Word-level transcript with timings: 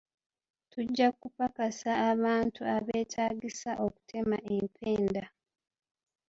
Tujja 0.71 1.07
kupakasa 1.19 1.91
abantu 2.11 2.61
abeetaagisa 2.75 3.71
okutema 3.85 4.37
empenda 4.55 5.23